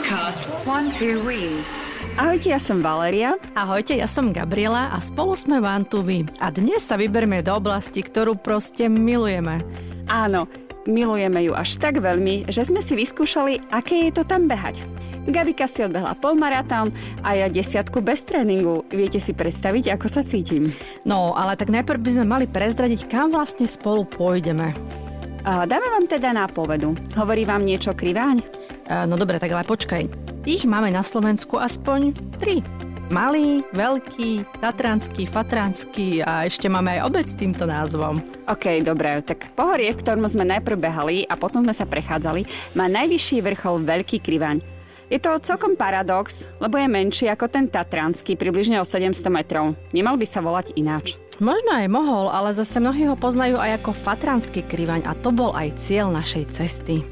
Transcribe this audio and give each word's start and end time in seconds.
Podcast 0.00 0.48
One 0.64 0.88
Two 0.96 1.20
Wee. 1.28 1.60
Ahojte, 2.16 2.48
ja 2.48 2.56
som 2.56 2.80
Valeria. 2.80 3.36
Ahojte, 3.52 3.92
ja 3.92 4.08
som 4.08 4.32
Gabriela 4.32 4.88
a 4.88 4.96
spolu 4.96 5.36
sme 5.36 5.60
v 5.60 5.68
Antuvi. 5.68 6.18
A 6.40 6.48
dnes 6.48 6.88
sa 6.88 6.96
vyberme 6.96 7.44
do 7.44 7.52
oblasti, 7.52 8.00
ktorú 8.00 8.40
proste 8.40 8.88
milujeme. 8.88 9.60
Áno, 10.08 10.48
milujeme 10.88 11.44
ju 11.44 11.52
až 11.52 11.76
tak 11.76 12.00
veľmi, 12.00 12.48
že 12.48 12.64
sme 12.64 12.80
si 12.80 12.96
vyskúšali, 12.96 13.60
aké 13.68 14.08
je 14.08 14.16
to 14.16 14.24
tam 14.24 14.48
behať. 14.48 14.80
Gabika 15.28 15.68
si 15.68 15.84
odbehla 15.84 16.16
polmaratón 16.16 16.96
a 17.20 17.36
ja 17.36 17.52
desiatku 17.52 18.00
bez 18.00 18.24
tréningu. 18.24 18.88
Viete 18.88 19.20
si 19.20 19.36
predstaviť, 19.36 20.00
ako 20.00 20.06
sa 20.08 20.24
cítim? 20.24 20.72
No, 21.04 21.36
ale 21.36 21.60
tak 21.60 21.68
najprv 21.68 22.00
by 22.00 22.10
sme 22.16 22.24
mali 22.24 22.46
prezradiť, 22.48 23.04
kam 23.04 23.36
vlastne 23.36 23.68
spolu 23.68 24.08
pôjdeme. 24.08 24.72
A 25.44 25.68
dáme 25.68 25.92
vám 25.92 26.08
teda 26.08 26.32
nápovedu. 26.32 26.96
Hovorí 27.16 27.44
vám 27.44 27.68
niečo 27.68 27.92
kriváň? 27.92 28.59
No 28.90 29.14
dobre, 29.14 29.38
tak 29.38 29.54
ale 29.54 29.62
počkaj. 29.62 30.10
Ich 30.42 30.66
máme 30.66 30.90
na 30.90 31.06
Slovensku 31.06 31.54
aspoň 31.54 32.10
tri. 32.42 32.58
Malý, 33.10 33.66
veľký, 33.74 34.62
tatranský, 34.62 35.26
fatranský 35.26 36.22
a 36.22 36.46
ešte 36.46 36.70
máme 36.70 36.98
aj 36.98 37.10
obec 37.10 37.26
s 37.26 37.34
týmto 37.34 37.66
názvom. 37.66 38.22
OK, 38.46 38.86
dobre, 38.86 39.18
tak 39.26 39.50
pohorie, 39.58 39.90
v 39.90 39.98
ktorom 39.98 40.26
sme 40.30 40.46
najprv 40.46 40.78
behali 40.78 41.26
a 41.26 41.34
potom 41.34 41.66
sme 41.66 41.74
sa 41.74 41.90
prechádzali, 41.90 42.46
má 42.78 42.86
najvyšší 42.86 43.42
vrchol 43.42 43.82
Veľký 43.82 44.22
Krivaň. 44.22 44.62
Je 45.10 45.18
to 45.18 45.42
celkom 45.42 45.74
paradox, 45.74 46.46
lebo 46.62 46.78
je 46.78 46.86
menší 46.86 47.26
ako 47.26 47.50
ten 47.50 47.66
Tatranský, 47.66 48.38
približne 48.38 48.78
o 48.78 48.86
700 48.86 49.26
metrov. 49.26 49.74
Nemal 49.90 50.14
by 50.14 50.26
sa 50.30 50.38
volať 50.38 50.78
ináč. 50.78 51.18
Možno 51.42 51.74
aj 51.74 51.90
mohol, 51.90 52.30
ale 52.30 52.54
zase 52.54 52.78
mnohí 52.78 53.10
ho 53.10 53.18
poznajú 53.18 53.58
aj 53.58 53.82
ako 53.82 53.90
Fatranský 53.90 54.62
krivaň 54.62 55.02
a 55.10 55.18
to 55.18 55.34
bol 55.34 55.50
aj 55.50 55.74
cieľ 55.82 56.14
našej 56.14 56.54
cesty. 56.54 57.02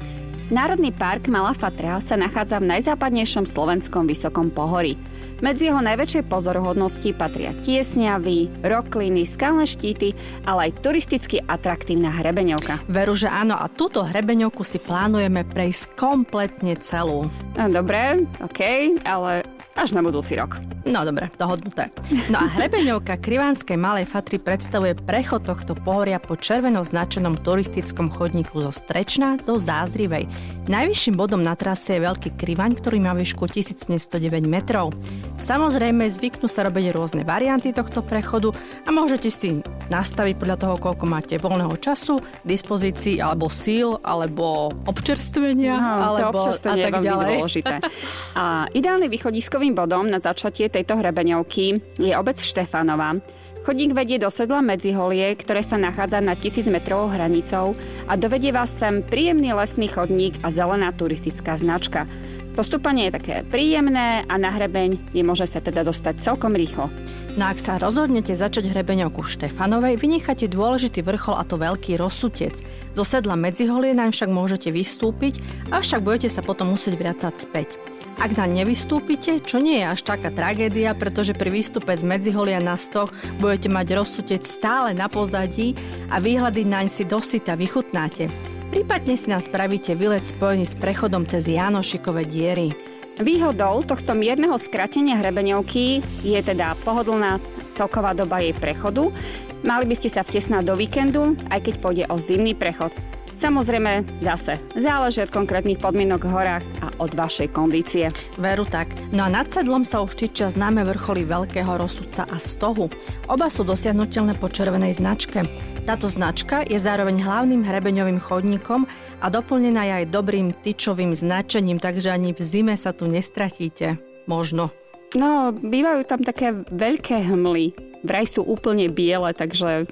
Národný 0.49 0.89
park 0.89 1.29
Malá 1.29 1.53
Fatra 1.53 2.01
sa 2.01 2.17
nachádza 2.17 2.57
v 2.57 2.73
najzápadnejšom 2.73 3.45
slovenskom 3.45 4.09
vysokom 4.09 4.49
pohorí. 4.49 4.97
Medzi 5.45 5.69
jeho 5.69 5.77
najväčšie 5.77 6.25
pozorohodnosti 6.25 7.13
patria 7.13 7.53
tiesňavy, 7.53 8.65
rokliny, 8.65 9.29
skalné 9.29 9.69
štíty, 9.69 10.17
ale 10.49 10.73
aj 10.73 10.81
turisticky 10.81 11.37
atraktívna 11.45 12.09
hrebeňovka. 12.09 12.81
Veru, 12.89 13.13
že 13.13 13.29
áno, 13.29 13.61
a 13.61 13.69
túto 13.69 14.01
hrebeňovku 14.01 14.65
si 14.65 14.81
plánujeme 14.81 15.45
prejsť 15.45 15.93
kompletne 15.93 16.73
celú. 16.81 17.29
Dobre, 17.53 18.25
OK, 18.41 18.59
ale 19.05 19.45
až 19.77 19.95
na 19.95 20.01
budúci 20.01 20.33
rok. 20.33 20.59
No 20.83 21.05
dobre, 21.05 21.29
dohodnuté. 21.37 21.93
No 22.33 22.41
a 22.41 22.49
hrebeňovka 22.49 23.21
Krivánskej 23.21 23.77
Malej 23.77 24.09
Fatry 24.09 24.41
predstavuje 24.41 24.97
prechod 24.97 25.45
tohto 25.45 25.77
pohoria 25.77 26.17
po 26.19 26.35
červeno 26.35 26.81
značenom 26.83 27.37
turistickom 27.39 28.11
chodníku 28.11 28.59
zo 28.59 28.73
Strečna 28.73 29.37
do 29.39 29.55
Zázrivej. 29.55 30.27
Najvyšším 30.69 31.17
bodom 31.17 31.41
na 31.41 31.57
trase 31.57 31.97
je 31.97 32.05
Veľký 32.05 32.37
Krivaň, 32.37 32.77
ktorý 32.77 33.01
má 33.01 33.17
výšku 33.17 33.49
1109 33.49 34.05
metrov. 34.45 34.93
Samozrejme, 35.41 36.05
zvyknú 36.05 36.45
sa 36.45 36.61
robiť 36.61 36.93
rôzne 36.93 37.25
varianty 37.25 37.73
tohto 37.73 38.05
prechodu 38.05 38.53
a 38.85 38.93
môžete 38.93 39.33
si 39.33 39.65
nastaviť 39.89 40.37
podľa 40.37 40.57
toho, 40.61 40.75
koľko 40.77 41.05
máte 41.09 41.41
voľného 41.41 41.73
času, 41.81 42.21
dispozícií 42.45 43.17
alebo 43.17 43.49
síl, 43.49 43.97
alebo 44.05 44.69
občerstvenia, 44.85 45.73
No, 45.73 46.21
alebo 46.21 46.37
to 46.37 46.53
a 46.53 46.75
tak 46.77 47.01
ďalej. 47.01 47.35
dôležité. 47.41 47.75
A 48.37 48.69
ideálny 48.69 49.09
východiskovým 49.09 49.73
bodom 49.73 50.05
na 50.05 50.21
začatie 50.21 50.69
tejto 50.69 51.01
hrebeňovky 51.01 51.97
je 51.97 52.13
obec 52.13 52.37
Štefanova. 52.37 53.17
Chodník 53.59 53.91
vedie 53.91 54.15
do 54.15 54.31
sedla 54.31 54.63
Medziholie, 54.63 55.35
ktoré 55.35 55.59
sa 55.59 55.75
nachádza 55.75 56.23
na 56.23 56.31
1000 56.31 56.71
metrovou 56.71 57.11
hranicou 57.11 57.75
a 58.07 58.15
dovedie 58.15 58.55
vás 58.55 58.71
sem 58.71 59.03
príjemný 59.03 59.51
lesný 59.51 59.91
chodník 59.91 60.39
a 60.41 60.47
zelená 60.47 60.95
turistická 60.95 61.59
značka. 61.59 62.07
Postupanie 62.55 63.11
je 63.11 63.15
také 63.19 63.35
príjemné 63.51 64.23
a 64.31 64.35
na 64.39 64.51
hrebeň 64.51 65.11
je 65.11 65.23
možné 65.27 65.47
sa 65.47 65.59
teda 65.59 65.83
dostať 65.83 66.23
celkom 66.23 66.55
rýchlo. 66.55 66.87
No 67.35 67.51
ak 67.51 67.59
sa 67.59 67.75
rozhodnete 67.75 68.31
začať 68.31 68.71
hrebeňovku 68.71 69.27
v 69.27 69.31
Štefanovej, 69.31 69.99
vynecháte 69.99 70.47
dôležitý 70.47 71.03
vrchol 71.03 71.35
a 71.35 71.43
to 71.43 71.59
veľký 71.59 71.99
rozsutec. 71.99 72.55
Zo 72.95 73.03
sedla 73.03 73.35
Medziholie 73.35 73.91
naň 73.91 74.15
však 74.15 74.31
môžete 74.31 74.71
vystúpiť, 74.71 75.43
avšak 75.67 75.99
budete 75.99 76.31
sa 76.31 76.39
potom 76.39 76.71
musieť 76.71 76.95
vrácať 76.95 77.35
späť. 77.43 77.88
Ak 78.19 78.35
na 78.35 78.51
nevystúpite, 78.51 79.39
čo 79.39 79.63
nie 79.63 79.79
je 79.79 79.95
až 79.95 80.03
taká 80.03 80.27
tragédia, 80.27 80.91
pretože 80.91 81.31
pri 81.31 81.55
výstupe 81.55 81.95
z 81.95 82.03
Medziholia 82.03 82.59
na 82.59 82.75
stoch 82.75 83.15
budete 83.39 83.71
mať 83.71 83.95
rozsutec 83.95 84.43
stále 84.43 84.91
na 84.91 85.07
pozadí 85.07 85.71
a 86.11 86.19
výhľady 86.19 86.67
naň 86.67 86.91
si 86.91 87.07
dosyta 87.07 87.55
vychutnáte. 87.55 88.27
Prípadne 88.75 89.15
si 89.15 89.31
nám 89.31 89.39
spravíte 89.39 89.95
výlet 89.95 90.27
spojený 90.27 90.67
s 90.67 90.75
prechodom 90.75 91.31
cez 91.31 91.47
Janošikové 91.47 92.27
diery. 92.27 92.75
Výhodou 93.23 93.87
tohto 93.87 94.11
mierneho 94.11 94.59
skratenia 94.59 95.15
hrebeňovky 95.15 96.03
je 96.19 96.39
teda 96.43 96.75
pohodlná 96.83 97.39
celková 97.79 98.11
doba 98.11 98.43
jej 98.43 98.51
prechodu. 98.51 99.15
Mali 99.63 99.87
by 99.87 99.95
ste 99.95 100.11
sa 100.11 100.27
vtesnať 100.27 100.67
do 100.67 100.75
víkendu, 100.75 101.39
aj 101.47 101.71
keď 101.71 101.73
pôjde 101.79 102.03
o 102.11 102.19
zimný 102.19 102.51
prechod. 102.51 102.91
Samozrejme, 103.39 104.03
zase, 104.19 104.59
záleží 104.75 105.23
od 105.23 105.31
konkrétnych 105.31 105.79
podmienok 105.79 106.27
v 106.27 106.33
horách 106.35 106.65
od 106.99 107.15
vašej 107.15 107.55
kondície. 107.55 108.11
Veru 108.37 108.67
tak. 108.67 108.91
No 109.09 109.25
a 109.25 109.29
nad 109.31 109.47
sedlom 109.49 109.87
sa 109.87 110.03
už 110.03 110.19
čičia 110.19 110.51
známe 110.51 110.83
vrcholy 110.83 111.23
Veľkého 111.25 111.79
rozsudca 111.79 112.27
a 112.27 112.37
Stohu. 112.37 112.91
Oba 113.31 113.47
sú 113.47 113.63
dosiahnutelné 113.63 114.35
po 114.37 114.51
červenej 114.51 114.99
značke. 114.99 115.47
Táto 115.87 116.11
značka 116.11 116.61
je 116.67 116.77
zároveň 116.77 117.23
hlavným 117.23 117.65
hrebeňovým 117.65 118.19
chodníkom 118.21 118.85
a 119.23 119.25
doplnená 119.31 119.81
je 119.87 119.93
aj 120.03 120.11
dobrým 120.13 120.53
tyčovým 120.53 121.17
značením, 121.17 121.81
takže 121.81 122.13
ani 122.13 122.35
v 122.35 122.41
zime 122.43 122.75
sa 122.77 122.93
tu 122.93 123.09
nestratíte. 123.09 123.97
Možno. 124.29 124.69
No, 125.17 125.49
bývajú 125.49 126.05
tam 126.05 126.21
také 126.21 126.53
veľké 126.69 127.25
hmly. 127.33 127.73
Vraj 128.05 128.29
sú 128.29 128.45
úplne 128.45 128.87
biele, 128.93 129.33
takže 129.33 129.89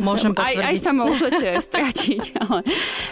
Môžem 0.00 0.32
aj, 0.32 0.40
aj 0.40 0.54
potvrdiť. 0.56 0.82
sa 0.82 0.92
môžete 0.92 1.48
stratiť. 1.60 2.22
Ale 2.42 2.60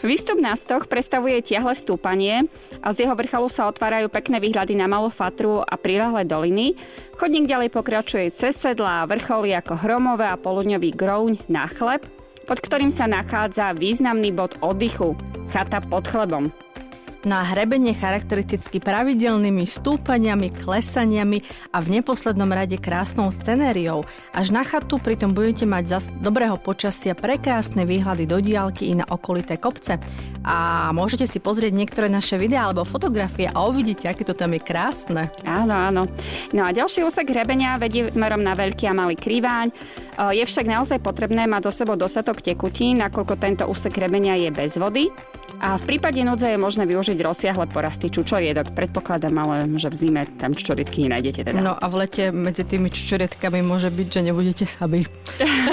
výstup 0.04 0.40
na 0.40 0.56
stoch 0.56 0.88
predstavuje 0.88 1.40
tiahle 1.44 1.72
stúpanie 1.76 2.48
a 2.80 2.92
z 2.92 3.04
jeho 3.04 3.14
vrcholu 3.16 3.48
sa 3.48 3.68
otvárajú 3.68 4.08
pekné 4.08 4.40
výhľady 4.40 4.76
na 4.76 4.88
Malú 4.88 5.12
Fatru 5.12 5.60
a 5.60 5.74
prilahlé 5.76 6.24
doliny. 6.24 6.76
Chodník 7.16 7.48
ďalej 7.48 7.68
pokračuje 7.72 8.26
cez 8.32 8.56
sedla 8.56 9.04
a 9.04 9.08
vrcholy 9.08 9.52
ako 9.56 9.76
Hromové 9.80 10.28
a 10.28 10.40
poludňový 10.40 10.90
grouň 10.96 11.32
na 11.48 11.68
chleb, 11.68 12.04
pod 12.44 12.58
ktorým 12.60 12.92
sa 12.92 13.08
nachádza 13.08 13.76
významný 13.76 14.32
bod 14.32 14.56
oddychu 14.60 15.16
chata 15.52 15.80
pod 15.84 16.08
chlebom. 16.08 16.48
Na 17.24 17.40
hrebenie 17.40 17.96
charakteristicky 17.96 18.84
pravidelnými 18.84 19.64
stúpaniami, 19.64 20.52
klesaniami 20.60 21.40
a 21.72 21.80
v 21.80 21.96
neposlednom 21.96 22.52
rade 22.52 22.76
krásnou 22.76 23.32
scenériou. 23.32 24.04
Až 24.36 24.52
na 24.52 24.60
chatu 24.60 25.00
pritom 25.00 25.32
budete 25.32 25.64
mať 25.64 25.84
zas 25.88 26.04
dobrého 26.20 26.60
počasia 26.60 27.16
prekrásne 27.16 27.88
výhľady 27.88 28.28
do 28.28 28.44
diálky 28.44 28.92
i 28.92 29.00
na 29.00 29.08
okolité 29.08 29.56
kopce. 29.56 29.96
A 30.44 30.92
môžete 30.92 31.24
si 31.24 31.40
pozrieť 31.40 31.72
niektoré 31.72 32.12
naše 32.12 32.36
videá 32.36 32.68
alebo 32.68 32.84
fotografie 32.84 33.48
a 33.48 33.56
uvidíte, 33.64 34.04
aké 34.04 34.20
to 34.20 34.36
tam 34.36 34.52
je 34.52 34.60
krásne. 34.60 35.32
Áno, 35.48 35.72
áno. 35.72 36.04
No 36.52 36.68
a 36.68 36.76
ďalší 36.76 37.08
úsek 37.08 37.32
hrebenia 37.32 37.80
vedie 37.80 38.04
smerom 38.04 38.44
na 38.44 38.52
Veľký 38.52 38.84
a 38.84 38.92
Malý 38.92 39.16
Kriváň. 39.16 39.72
E, 39.72 39.74
Je 40.36 40.44
však 40.44 40.68
naozaj 40.68 41.00
potrebné 41.00 41.48
mať 41.48 41.62
do 41.64 41.72
sebou 41.72 41.96
dostatok 41.96 42.44
tekutín, 42.44 43.00
nakoľko 43.00 43.34
tento 43.40 43.64
úsek 43.64 43.96
hrebenia 43.96 44.36
je 44.36 44.52
bez 44.52 44.76
vody. 44.76 45.08
A 45.64 45.80
v 45.80 45.96
prípade 45.96 46.20
núdze 46.20 46.44
je 46.44 46.60
možné 46.60 46.84
využiť 46.84 47.16
rozsiahle 47.24 47.64
porasty 47.72 48.12
čučoriedok. 48.12 48.76
Predpokladám 48.76 49.32
ale, 49.32 49.64
že 49.80 49.88
v 49.88 49.96
zime 49.96 50.28
tam 50.36 50.52
čučoriedky 50.52 51.08
nenájdete 51.08 51.40
teda. 51.40 51.56
No 51.64 51.72
a 51.72 51.88
v 51.88 52.04
lete 52.04 52.28
medzi 52.36 52.68
tými 52.68 52.92
čučorietkami 52.92 53.64
môže 53.64 53.88
byť, 53.88 54.08
že 54.12 54.20
nebudete 54.28 54.68
sami. 54.68 55.08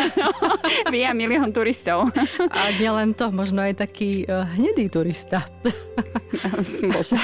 Vy 0.96 1.04
a 1.04 1.12
milión 1.12 1.52
turistov. 1.52 2.08
A 2.40 2.62
nielen 2.80 3.12
to, 3.12 3.36
možno 3.36 3.68
aj 3.68 3.84
taký 3.84 4.24
uh, 4.32 4.48
hnedý 4.56 4.88
turista, 4.88 5.44
Bože. 6.96 7.20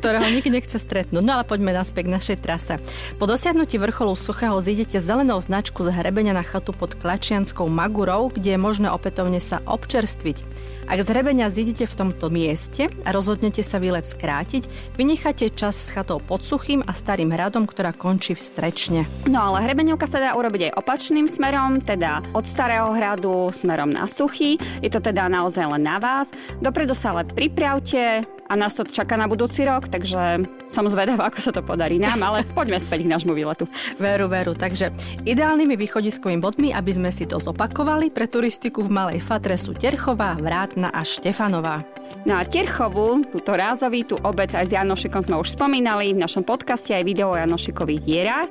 ktorého 0.00 0.32
nikto 0.32 0.48
nechce 0.48 0.80
stretnúť. 0.80 1.20
No 1.20 1.36
ale 1.36 1.44
poďme 1.44 1.76
naspäť 1.76 2.08
k 2.08 2.14
našej 2.16 2.36
trase. 2.40 2.80
Po 3.20 3.28
dosiahnutí 3.28 3.76
vrcholu 3.76 4.16
Suchého 4.16 4.56
zídete 4.64 4.96
zelenou 4.96 5.36
značku 5.44 5.84
z 5.84 5.92
hrebenia 5.92 6.32
na 6.32 6.40
chatu 6.40 6.72
pod 6.72 6.96
Klačianskou 6.96 7.68
Magurou, 7.68 8.32
kde 8.32 8.56
je 8.56 8.60
možné 8.64 8.88
opätovne 8.88 9.44
sa 9.44 9.60
občerstviť. 9.68 10.79
Ak 10.90 11.06
z 11.06 11.14
hrebenia 11.14 11.46
zídete 11.46 11.86
v 11.86 11.94
tomto 11.94 12.34
mieste 12.34 12.90
a 13.06 13.14
rozhodnete 13.14 13.62
sa 13.62 13.78
výlet 13.78 14.02
skrátiť, 14.02 14.66
vynecháte 14.98 15.46
čas 15.54 15.78
s 15.78 15.94
chatou 15.94 16.18
pod 16.18 16.42
Suchým 16.42 16.82
a 16.82 16.90
Starým 16.90 17.30
hradom, 17.30 17.62
ktorá 17.62 17.94
končí 17.94 18.34
v 18.34 18.42
Strečne. 18.42 19.00
No 19.30 19.38
ale 19.38 19.70
hrebeňovka 19.70 20.10
sa 20.10 20.18
dá 20.18 20.34
urobiť 20.34 20.66
aj 20.66 20.82
opačným 20.82 21.30
smerom, 21.30 21.78
teda 21.78 22.26
od 22.34 22.42
Starého 22.42 22.90
hradu 22.90 23.54
smerom 23.54 23.86
na 23.86 24.10
Suchy. 24.10 24.58
Je 24.82 24.90
to 24.90 24.98
teda 24.98 25.30
naozaj 25.30 25.62
len 25.78 25.86
na 25.86 26.02
vás. 26.02 26.34
Dopredu 26.58 26.98
sa 26.98 27.14
ale 27.14 27.22
pripravte 27.22 28.26
a 28.50 28.58
nás 28.58 28.74
to 28.74 28.82
čaká 28.82 29.14
na 29.14 29.30
budúci 29.30 29.62
rok, 29.62 29.86
takže 29.86 30.42
som 30.74 30.82
zvedavá, 30.90 31.30
ako 31.30 31.38
sa 31.38 31.54
to 31.54 31.62
podarí 31.62 32.02
nám, 32.02 32.18
ale 32.18 32.42
poďme 32.58 32.82
späť 32.82 33.06
k 33.06 33.12
nášmu 33.14 33.30
výletu. 33.30 33.70
Veru, 33.94 34.26
veru. 34.26 34.58
Takže 34.58 34.90
ideálnymi 35.22 35.78
východiskovými 35.78 36.42
bodmi, 36.42 36.74
aby 36.74 36.90
sme 36.90 37.14
si 37.14 37.30
to 37.30 37.38
zopakovali, 37.38 38.10
pre 38.10 38.26
turistiku 38.26 38.82
v 38.82 38.90
Malej 38.90 39.22
Fatre 39.22 39.54
sú 39.54 39.70
Terchová, 39.70 40.34
Vrátne 40.34 40.79
Vrátna 40.80 40.96
a 40.96 41.04
Štefanová. 41.04 41.84
No 42.24 42.40
a 42.40 42.42
Terchovú, 42.48 43.20
túto 43.28 43.52
rázovitú 43.52 44.16
obec 44.24 44.48
aj 44.56 44.72
s 44.72 44.72
Janošikom 44.72 45.28
sme 45.28 45.36
už 45.36 45.52
spomínali 45.52 46.16
v 46.16 46.24
našom 46.24 46.40
podcaste 46.40 46.96
aj 46.96 47.04
video 47.04 47.36
o 47.36 47.36
Janošikových 47.36 48.00
dierách. 48.00 48.48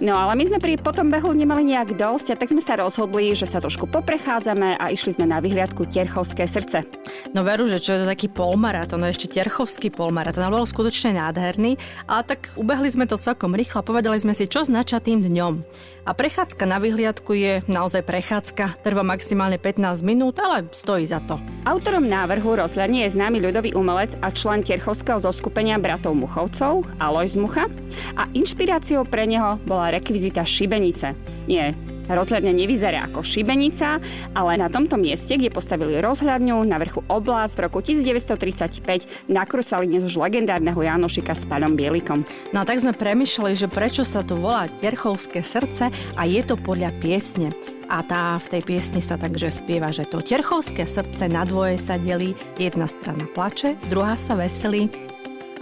No 0.00 0.16
ale 0.16 0.38
my 0.38 0.44
sme 0.48 0.58
pri 0.62 0.80
potom 0.80 1.12
behu 1.12 1.34
nemali 1.36 1.66
nejak 1.68 1.98
dosť 1.98 2.32
a 2.32 2.38
tak 2.38 2.48
sme 2.48 2.64
sa 2.64 2.80
rozhodli, 2.80 3.36
že 3.36 3.44
sa 3.44 3.60
trošku 3.60 3.90
poprechádzame 3.90 4.80
a 4.80 4.84
išli 4.88 5.18
sme 5.18 5.28
na 5.28 5.42
vyhliadku 5.42 5.84
Terchovské 5.84 6.48
srdce. 6.48 6.88
No 7.36 7.44
veru, 7.44 7.68
že 7.68 7.82
čo 7.82 7.98
je 7.98 8.00
to 8.04 8.06
taký 8.08 8.32
polmaratón, 8.32 9.02
no 9.02 9.10
ešte 9.10 9.28
Terchovský 9.28 9.90
polmaratón, 9.90 10.46
ale 10.46 10.62
bol 10.62 10.68
skutočne 10.68 11.18
nádherný, 11.18 11.76
ale 12.06 12.22
tak 12.24 12.54
ubehli 12.54 12.88
sme 12.88 13.04
to 13.10 13.18
celkom 13.18 13.52
rýchlo 13.52 13.82
a 13.82 13.88
povedali 13.88 14.16
sme 14.22 14.32
si, 14.32 14.46
čo 14.46 14.62
znača 14.62 15.02
tým 15.02 15.26
dňom. 15.26 15.54
A 16.02 16.18
prechádzka 16.18 16.66
na 16.66 16.82
vyhliadku 16.82 17.30
je 17.30 17.52
naozaj 17.70 18.02
prechádzka, 18.02 18.82
trvá 18.82 19.06
maximálne 19.06 19.54
15 19.54 20.02
minút, 20.02 20.34
ale 20.42 20.66
stojí 20.74 21.06
za 21.06 21.22
to. 21.22 21.38
Autorom 21.62 22.10
návrhu 22.10 22.58
rozhľadne 22.58 23.06
je 23.06 23.14
známy 23.14 23.38
ľudový 23.38 23.70
umelec 23.78 24.18
a 24.18 24.34
člen 24.34 24.66
Tierchovského 24.66 25.22
zoskupenia 25.22 25.78
bratov 25.78 26.18
Muchovcov, 26.18 26.82
Alois 26.98 27.38
Mucha, 27.38 27.70
a 28.18 28.26
inšpiráciou 28.34 29.06
pre 29.06 29.30
neho 29.30 29.62
bola 29.62 29.81
rekvizita 29.90 30.46
šibenice. 30.46 31.16
Nie, 31.50 31.74
Rozhľadňa 32.10 32.52
nevyzerá 32.52 33.06
ako 33.06 33.22
šibenica, 33.22 34.02
ale 34.34 34.58
na 34.58 34.66
tomto 34.66 34.98
mieste, 34.98 35.38
kde 35.38 35.54
postavili 35.54 36.02
rozhľadňu 36.02 36.56
na 36.66 36.76
vrchu 36.82 37.00
oblast 37.06 37.54
v 37.54 37.70
roku 37.70 37.78
1935, 37.78 39.30
nakrúsali 39.30 39.86
dnes 39.86 40.02
už 40.10 40.18
legendárneho 40.18 40.76
Janošika 40.76 41.32
s 41.32 41.46
pánom 41.46 41.78
Bielikom. 41.78 42.26
No 42.50 42.66
a 42.66 42.66
tak 42.66 42.82
sme 42.82 42.92
premyšľali, 42.92 43.54
že 43.54 43.70
prečo 43.70 44.02
sa 44.02 44.26
to 44.26 44.34
volá 44.34 44.66
Terchovské 44.82 45.46
srdce 45.46 45.94
a 46.18 46.22
je 46.26 46.42
to 46.42 46.58
podľa 46.58 46.90
piesne. 46.98 47.54
A 47.92 48.00
tá 48.00 48.40
v 48.40 48.56
tej 48.56 48.62
piesni 48.64 49.04
sa 49.04 49.20
takže 49.20 49.52
spieva, 49.52 49.92
že 49.92 50.08
to 50.08 50.24
Terchovské 50.24 50.88
srdce 50.88 51.28
na 51.28 51.44
dvoje 51.44 51.76
sa 51.76 52.00
delí, 52.00 52.32
jedna 52.56 52.88
strana 52.88 53.28
plače, 53.30 53.76
druhá 53.92 54.16
sa 54.16 54.32
veselí, 54.32 54.88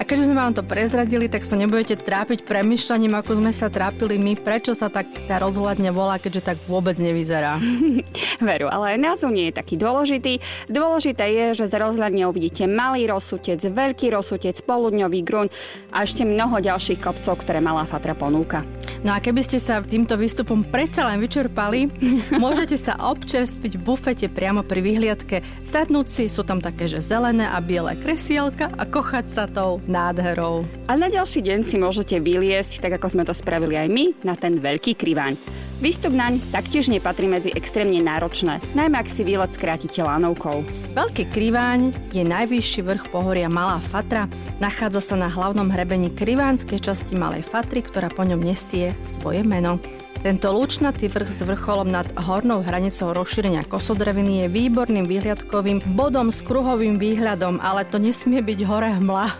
a 0.01 0.03
keďže 0.09 0.33
sme 0.33 0.41
vám 0.41 0.57
to 0.57 0.65
prezradili, 0.65 1.29
tak 1.29 1.45
sa 1.45 1.61
nebudete 1.61 1.93
trápiť 1.93 2.49
premyšľaním, 2.49 3.21
ako 3.21 3.45
sme 3.45 3.53
sa 3.53 3.69
trápili 3.69 4.17
my, 4.17 4.33
prečo 4.33 4.73
sa 4.73 4.89
tak 4.89 5.13
tá 5.29 5.37
rozhľadne 5.37 5.93
volá, 5.93 6.17
keďže 6.17 6.41
tak 6.41 6.59
vôbec 6.65 6.97
nevyzerá. 6.97 7.61
Veru, 8.41 8.73
ale 8.73 8.97
názov 8.97 9.29
nie 9.29 9.53
je 9.53 9.61
taký 9.61 9.77
dôležitý. 9.77 10.41
Dôležité 10.73 11.29
je, 11.29 11.47
že 11.61 11.69
z 11.69 11.75
rozhľadne 11.77 12.25
uvidíte 12.33 12.65
malý 12.65 13.13
rozsutec, 13.13 13.61
veľký 13.61 14.17
rozsutec, 14.17 14.57
poludňový 14.65 15.21
grun 15.21 15.53
a 15.93 16.09
ešte 16.09 16.25
mnoho 16.25 16.65
ďalších 16.65 16.97
kopcov, 16.97 17.45
ktoré 17.45 17.61
Malá 17.61 17.85
Fatra 17.85 18.17
ponúka. 18.17 18.65
No 19.05 19.13
a 19.13 19.21
keby 19.21 19.45
ste 19.45 19.61
sa 19.61 19.85
týmto 19.85 20.17
výstupom 20.17 20.65
predsa 20.65 21.13
len 21.13 21.21
vyčerpali, 21.21 21.93
môžete 22.41 22.81
sa 22.81 22.97
občerstviť 22.97 23.77
v 23.77 23.85
bufete 23.85 24.27
priamo 24.33 24.65
pri 24.65 24.81
vyhliadke. 24.81 25.45
Sadnúť 25.69 26.09
si, 26.09 26.25
sú 26.33 26.41
tam 26.41 26.65
také, 26.65 26.89
že 26.89 27.05
zelené 27.05 27.53
a 27.53 27.61
biele 27.61 28.01
kresielka 28.01 28.73
a 28.73 28.89
kochať 28.89 29.29
sa 29.29 29.45
tou 29.45 29.83
nádherou. 29.91 30.63
A 30.87 30.95
na 30.95 31.11
ďalší 31.11 31.43
deň 31.43 31.67
si 31.67 31.77
môžete 31.77 32.23
vyliesť, 32.23 32.79
tak 32.79 33.03
ako 33.03 33.11
sme 33.11 33.27
to 33.27 33.35
spravili 33.35 33.75
aj 33.75 33.89
my, 33.91 34.05
na 34.23 34.39
ten 34.39 34.63
veľký 34.63 34.95
kriváň. 34.95 35.35
Výstup 35.83 36.15
naň 36.15 36.39
taktiež 36.55 36.93
nepatrí 36.93 37.27
medzi 37.27 37.51
extrémne 37.51 37.99
náročné, 37.99 38.63
najmä 38.77 39.01
ak 39.01 39.09
si 39.11 39.27
výlet 39.27 39.51
skrátite 39.51 40.05
lanovkou. 40.05 40.63
Veľký 40.95 41.27
kriváň 41.33 42.15
je 42.15 42.23
najvyšší 42.23 42.81
vrch 42.87 43.05
pohoria 43.11 43.51
Malá 43.51 43.83
Fatra. 43.83 44.31
Nachádza 44.63 45.03
sa 45.03 45.17
na 45.19 45.27
hlavnom 45.27 45.73
hrebení 45.73 46.13
krivánskej 46.15 46.85
časti 46.85 47.19
Malej 47.19 47.49
Fatry, 47.49 47.83
ktorá 47.83 48.13
po 48.13 48.23
ňom 48.23 48.45
nesie 48.45 48.95
svoje 49.03 49.43
meno. 49.43 49.83
Tento 50.21 50.53
lúčnatý 50.53 51.09
vrch 51.09 51.33
s 51.33 51.41
vrcholom 51.49 51.89
nad 51.89 52.05
hornou 52.13 52.61
hranicou 52.61 53.17
rozšírenia 53.17 53.65
kosodreviny 53.65 54.45
je 54.45 54.53
výborným 54.53 55.09
výhľadkovým 55.09 55.97
bodom 55.97 56.29
s 56.29 56.45
kruhovým 56.45 57.01
výhľadom, 57.01 57.57
ale 57.57 57.89
to 57.89 57.97
nesmie 57.97 58.45
byť 58.45 58.61
hore 58.69 59.01
hmla. 59.01 59.33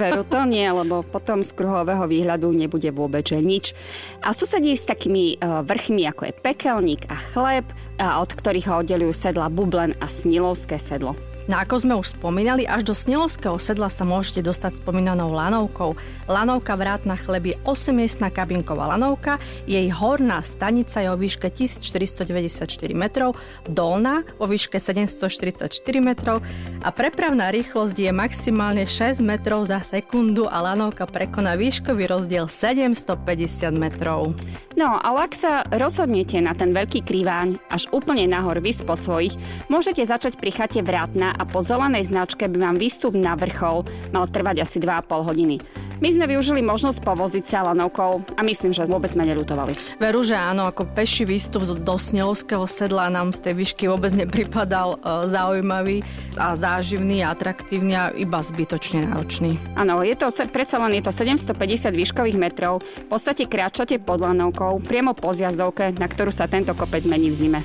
Veru 0.00 0.24
to 0.24 0.48
nie, 0.48 0.64
lebo 0.72 1.04
potom 1.04 1.44
z 1.44 1.52
kruhového 1.52 2.08
výhľadu 2.08 2.48
nebude 2.48 2.88
vôbec 2.96 3.28
že 3.28 3.44
nič. 3.44 3.76
A 4.24 4.32
susedí 4.32 4.72
s 4.72 4.88
takými 4.88 5.36
e, 5.36 5.60
vrchmi 5.68 6.08
ako 6.08 6.32
je 6.32 6.38
pekelník 6.40 7.04
a 7.12 7.16
chleb, 7.36 7.68
od 8.00 8.30
ktorých 8.32 8.72
ho 8.72 8.74
oddelujú 8.80 9.12
sedla 9.12 9.52
Bublen 9.52 9.92
a 10.00 10.08
Snilovské 10.08 10.80
sedlo. 10.80 11.35
No 11.46 11.62
ako 11.62 11.74
sme 11.78 11.94
už 11.94 12.18
spomínali, 12.18 12.66
až 12.66 12.90
do 12.90 12.94
Snilovského 12.94 13.54
sedla 13.62 13.86
sa 13.86 14.02
môžete 14.02 14.42
dostať 14.42 14.82
spomínanou 14.82 15.30
lanovkou. 15.30 15.94
Lanovka 16.26 16.74
vrátna 16.74 17.14
chleb 17.14 17.54
je 17.54 17.56
8-miestná 17.62 18.34
kabinková 18.34 18.90
lanovka, 18.90 19.38
jej 19.62 19.86
horná 19.94 20.42
stanica 20.42 20.98
je 20.98 21.06
o 21.06 21.14
výške 21.14 21.46
1494 21.46 22.66
metrov, 22.98 23.38
dolná 23.62 24.26
o 24.42 24.50
výške 24.50 24.82
744 24.82 25.70
metrov 26.02 26.42
a 26.82 26.90
prepravná 26.90 27.54
rýchlosť 27.54 27.94
je 27.94 28.10
maximálne 28.10 28.82
6 28.82 29.22
metrov 29.22 29.70
za 29.70 29.86
sekundu 29.86 30.50
a 30.50 30.58
lanovka 30.66 31.06
prekoná 31.06 31.54
výškový 31.54 32.10
rozdiel 32.10 32.50
750 32.50 33.70
metrov. 33.70 34.34
No, 34.74 34.98
ale 34.98 35.30
ak 35.30 35.32
sa 35.32 35.62
rozhodnete 35.70 36.42
na 36.42 36.58
ten 36.58 36.74
veľký 36.74 37.06
kriváň 37.06 37.62
až 37.70 37.86
úplne 37.94 38.26
nahor 38.26 38.58
vys 38.58 38.82
po 38.82 38.98
svojich, 38.98 39.38
môžete 39.70 40.02
začať 40.04 40.36
pri 40.42 40.50
chate 40.52 40.82
vrátna 40.82 41.35
a 41.36 41.44
po 41.44 41.60
zelenej 41.60 42.08
značke 42.08 42.48
by 42.48 42.58
vám 42.58 42.76
výstup 42.80 43.12
na 43.12 43.36
vrchol 43.36 43.84
mal 44.10 44.24
trvať 44.26 44.64
asi 44.64 44.80
2,5 44.80 45.28
hodiny. 45.28 45.56
My 45.96 46.12
sme 46.12 46.28
využili 46.28 46.60
možnosť 46.60 47.00
povoziť 47.00 47.44
sa 47.48 47.72
lanovkou 47.72 48.36
a 48.36 48.40
myslím, 48.44 48.76
že 48.76 48.84
vôbec 48.84 49.08
sme 49.08 49.24
nelutovali. 49.24 49.72
Veru, 49.96 50.20
že 50.20 50.36
áno, 50.36 50.68
ako 50.68 50.92
peší 50.92 51.24
výstup 51.24 51.64
do 51.64 51.96
Snelovského 51.96 52.68
sedla 52.68 53.08
nám 53.08 53.32
z 53.32 53.48
tej 53.48 53.54
výšky 53.56 53.88
vôbec 53.88 54.12
nepripadal 54.12 55.00
e, 55.00 55.24
zaujímavý 55.32 56.04
a 56.36 56.52
záživný, 56.52 57.24
atraktívny 57.24 57.96
a 57.96 58.12
iba 58.12 58.44
zbytočne 58.44 59.08
náročný. 59.08 59.56
Áno, 59.72 60.04
je 60.04 60.12
to, 60.20 60.28
predsa 60.52 60.76
len 60.84 61.00
je 61.00 61.08
to 61.08 61.12
750 61.16 61.96
výškových 61.96 62.36
metrov, 62.36 62.84
v 62.84 63.06
podstate 63.08 63.48
kráčate 63.48 63.96
pod 63.96 64.20
lanovkou, 64.20 64.84
priamo 64.84 65.16
po 65.16 65.32
zjazdovke, 65.32 65.96
na 65.96 66.12
ktorú 66.12 66.28
sa 66.28 66.44
tento 66.44 66.76
kopec 66.76 67.08
mení 67.08 67.32
v 67.32 67.36
zime. 67.40 67.60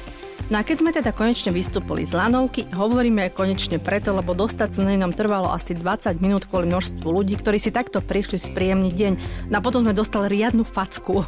No 0.51 0.59
a 0.59 0.67
keď 0.67 0.83
sme 0.83 0.91
teda 0.91 1.15
konečne 1.15 1.55
vystúpili 1.55 2.03
z 2.03 2.11
lanovky, 2.11 2.67
hovoríme 2.75 3.31
konečne 3.31 3.79
preto, 3.79 4.11
lebo 4.11 4.35
dostať 4.35 4.75
sa 4.75 4.83
na 4.83 4.99
nám 4.99 5.15
trvalo 5.15 5.47
asi 5.47 5.71
20 5.71 6.19
minút 6.19 6.43
kvôli 6.43 6.67
množstvu 6.67 7.07
ľudí, 7.07 7.39
ktorí 7.39 7.55
si 7.55 7.71
takto 7.71 8.03
prišli 8.03 8.35
spríjemný 8.35 8.91
deň. 8.91 9.13
No 9.47 9.55
a 9.57 9.63
potom 9.63 9.87
sme 9.87 9.95
dostali 9.95 10.27
riadnu 10.27 10.67
facku. 10.67 11.23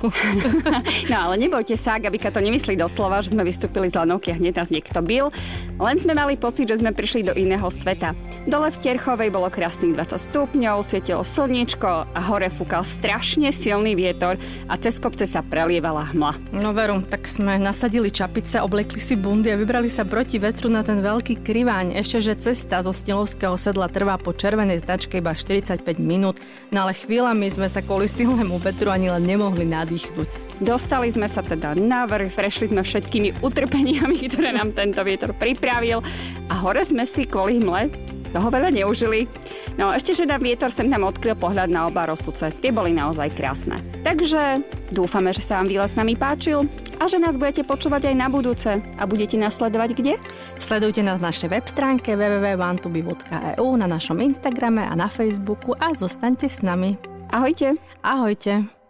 no 1.11 1.15
ale 1.15 1.39
nebojte 1.39 1.79
sa, 1.79 2.03
Gabika 2.03 2.35
to 2.35 2.43
nemyslí 2.43 2.75
doslova, 2.75 3.23
že 3.23 3.31
sme 3.31 3.47
vystúpili 3.47 3.87
z 3.87 3.95
lanovky 3.95 4.35
a 4.35 4.39
hneď 4.43 4.59
nás 4.59 4.67
niekto 4.67 4.99
bil. 4.99 5.31
Len 5.79 5.95
sme 5.95 6.19
mali 6.19 6.35
pocit, 6.35 6.67
že 6.67 6.83
sme 6.83 6.91
prišli 6.91 7.23
do 7.23 7.31
iného 7.31 7.71
sveta. 7.71 8.11
Dole 8.43 8.75
v 8.75 8.81
Terchovej 8.83 9.31
bolo 9.31 9.47
krásnych 9.47 9.95
20 9.95 10.19
stupňov, 10.19 10.83
svietilo 10.83 11.23
slniečko 11.23 12.11
a 12.11 12.19
hore 12.27 12.51
fúkal 12.51 12.83
strašne 12.83 13.55
silný 13.55 13.95
vietor 13.95 14.35
a 14.67 14.75
cez 14.75 14.99
kopce 14.99 15.23
sa 15.23 15.39
prelievala 15.39 16.11
hmla. 16.11 16.51
No 16.59 16.75
veru, 16.75 16.99
tak 17.07 17.23
sme 17.31 17.55
nasadili 17.55 18.11
čapice, 18.11 18.59
oblekli 18.59 18.99
si 18.99 19.12
si 19.13 19.21
bundy 19.21 19.53
a 19.53 19.61
vybrali 19.61 19.93
sa 19.93 20.09
proti 20.09 20.41
vetru 20.41 20.73
na 20.73 20.81
ten 20.81 20.97
veľký 20.97 21.45
kriváň. 21.45 21.93
Ešte, 22.01 22.33
že 22.33 22.49
cesta 22.49 22.81
zo 22.81 22.89
Snilovského 22.89 23.53
sedla 23.61 23.85
trvá 23.85 24.17
po 24.17 24.33
červenej 24.33 24.81
značke 24.81 25.21
iba 25.21 25.37
45 25.37 25.85
minút, 26.01 26.41
no 26.73 26.81
ale 26.81 26.97
chvíľami 26.97 27.45
sme 27.53 27.69
sa 27.69 27.85
kvôli 27.85 28.09
silnému 28.09 28.57
vetru 28.57 28.89
ani 28.89 29.13
len 29.13 29.21
nemohli 29.21 29.69
nadýchnuť. 29.69 30.57
Dostali 30.65 31.13
sme 31.13 31.29
sa 31.29 31.45
teda 31.45 31.77
na 31.77 32.09
vrch, 32.09 32.41
prešli 32.41 32.73
sme 32.73 32.81
všetkými 32.81 33.45
utrpeniami, 33.45 34.17
ktoré 34.33 34.49
nám 34.49 34.73
tento 34.73 35.05
vietor 35.05 35.37
pripravil 35.37 36.01
a 36.49 36.53
hore 36.57 36.81
sme 36.81 37.05
si 37.05 37.29
kvôli 37.29 37.61
hmle 37.61 37.93
toho 38.33 38.49
veľa 38.49 38.73
neužili. 38.73 39.29
No 39.77 39.93
ešte, 39.93 40.17
že 40.17 40.25
nám 40.25 40.41
vietor 40.41 40.73
sem 40.73 40.89
nám 40.89 41.05
odkryl 41.05 41.37
pohľad 41.37 41.69
na 41.69 41.85
oba 41.85 42.09
rozsudce. 42.09 42.49
Tie 42.57 42.73
boli 42.73 42.91
naozaj 42.91 43.31
krásne. 43.37 43.79
Takže 44.01 44.65
dúfame, 44.89 45.29
že 45.31 45.45
sa 45.45 45.61
vám 45.61 45.69
výlet 45.69 45.89
s 45.93 45.95
nami 45.95 46.17
páčil 46.17 46.65
a 46.97 47.05
že 47.05 47.21
nás 47.21 47.37
budete 47.37 47.61
počúvať 47.63 48.09
aj 48.09 48.15
na 48.17 48.27
budúce. 48.27 48.81
A 48.97 49.03
budete 49.05 49.37
nás 49.37 49.55
sledovať 49.55 49.89
kde? 49.93 50.13
Sledujte 50.57 51.05
nás 51.05 51.21
na 51.21 51.29
našej 51.29 51.49
web 51.53 51.65
stránke 51.69 52.17
www.vantuby.eu, 52.17 53.67
na 53.77 53.87
našom 53.87 54.17
Instagrame 54.19 54.83
a 54.83 54.93
na 54.97 55.07
Facebooku 55.07 55.77
a 55.77 55.93
zostaňte 55.93 56.49
s 56.49 56.65
nami. 56.65 56.97
Ahojte. 57.33 57.77
Ahojte. 58.01 58.82